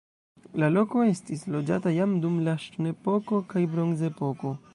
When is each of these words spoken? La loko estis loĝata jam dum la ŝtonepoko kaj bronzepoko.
La 0.63 0.69
loko 0.77 1.03
estis 1.09 1.43
loĝata 1.57 1.93
jam 1.99 2.15
dum 2.25 2.41
la 2.49 2.57
ŝtonepoko 2.65 3.45
kaj 3.53 3.67
bronzepoko. 3.77 4.59